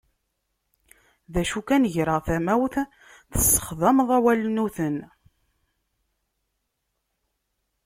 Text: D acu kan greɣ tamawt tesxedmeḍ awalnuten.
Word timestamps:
D 1.33 1.35
acu 1.41 1.61
kan 1.67 1.83
greɣ 1.93 2.19
tamawt 2.27 2.75
tesxedmeḍ 3.31 4.09
awalnuten. 4.17 4.97